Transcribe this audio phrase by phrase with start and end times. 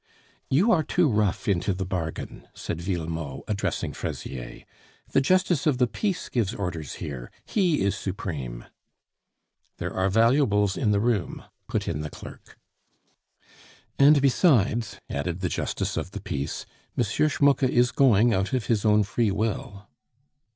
[0.49, 4.63] "You are too rough into the bargain," said Villemot, addressing Fraisier.
[5.11, 8.65] "The justice of the peace gives orders here; he is supreme."
[9.77, 12.57] "There are valuables in the room," put in the clerk.
[13.99, 16.65] "And besides," added the justice of the peace,
[16.97, 17.03] "M.
[17.03, 19.87] Schmucke is going out of his own free will."